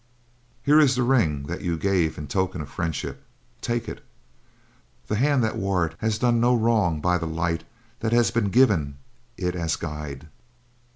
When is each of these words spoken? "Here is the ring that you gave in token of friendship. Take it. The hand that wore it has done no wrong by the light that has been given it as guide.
"Here 0.63 0.79
is 0.79 0.95
the 0.95 1.03
ring 1.03 1.43
that 1.43 1.61
you 1.61 1.77
gave 1.77 2.17
in 2.17 2.25
token 2.25 2.59
of 2.59 2.69
friendship. 2.71 3.23
Take 3.61 3.87
it. 3.87 4.03
The 5.05 5.15
hand 5.15 5.43
that 5.43 5.55
wore 5.57 5.85
it 5.85 5.95
has 5.99 6.17
done 6.17 6.41
no 6.41 6.55
wrong 6.55 6.99
by 6.99 7.19
the 7.19 7.27
light 7.27 7.63
that 7.99 8.11
has 8.11 8.31
been 8.31 8.49
given 8.49 8.97
it 9.37 9.53
as 9.53 9.75
guide. 9.75 10.27